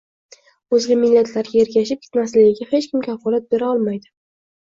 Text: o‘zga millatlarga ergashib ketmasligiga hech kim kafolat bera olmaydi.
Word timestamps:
o‘zga 0.77 0.95
millatlarga 1.01 1.59
ergashib 1.65 2.01
ketmasligiga 2.05 2.67
hech 2.71 2.89
kim 2.93 3.05
kafolat 3.09 3.45
bera 3.53 3.71
olmaydi. 3.77 4.13